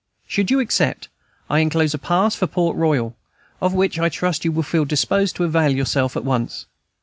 Should 0.25 0.49
you 0.49 0.59
accept, 0.59 1.09
I 1.47 1.59
enclose 1.59 1.93
a 1.93 1.99
pass 1.99 2.33
for 2.33 2.47
Port 2.47 2.75
Royal, 2.75 3.15
of 3.61 3.75
which 3.75 3.99
I 3.99 4.09
trust 4.09 4.43
you 4.43 4.51
will 4.51 4.63
feel 4.63 4.83
disposed 4.83 5.35
to 5.35 5.43
avail 5.43 5.69
yourself 5.69 6.17
at 6.17 6.25
once. 6.25 6.65